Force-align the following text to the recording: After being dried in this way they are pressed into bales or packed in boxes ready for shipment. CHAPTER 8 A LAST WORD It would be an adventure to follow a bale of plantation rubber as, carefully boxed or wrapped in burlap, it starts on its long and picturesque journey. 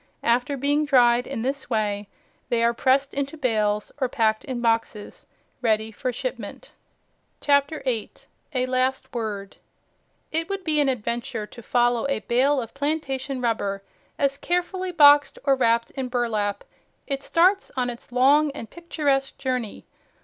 After 0.23 0.57
being 0.57 0.83
dried 0.83 1.27
in 1.27 1.43
this 1.43 1.69
way 1.69 2.09
they 2.49 2.63
are 2.63 2.73
pressed 2.73 3.13
into 3.13 3.37
bales 3.37 3.91
or 4.01 4.09
packed 4.09 4.43
in 4.43 4.59
boxes 4.59 5.27
ready 5.61 5.91
for 5.91 6.11
shipment. 6.11 6.71
CHAPTER 7.39 7.83
8 7.85 8.25
A 8.55 8.65
LAST 8.65 9.13
WORD 9.13 9.57
It 10.31 10.49
would 10.49 10.63
be 10.63 10.81
an 10.81 10.89
adventure 10.89 11.45
to 11.45 11.61
follow 11.61 12.07
a 12.07 12.21
bale 12.21 12.59
of 12.61 12.73
plantation 12.73 13.41
rubber 13.41 13.83
as, 14.17 14.39
carefully 14.39 14.91
boxed 14.91 15.37
or 15.43 15.53
wrapped 15.55 15.91
in 15.91 16.07
burlap, 16.07 16.63
it 17.05 17.21
starts 17.21 17.71
on 17.77 17.87
its 17.91 18.11
long 18.11 18.49
and 18.53 18.71
picturesque 18.71 19.37
journey. 19.37 19.85